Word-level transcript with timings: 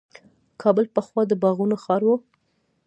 کابل 0.61 0.85
پخوا 0.95 1.21
د 1.27 1.33
باغونو 1.41 1.75
ښار 1.83 2.01
و. 2.07 2.09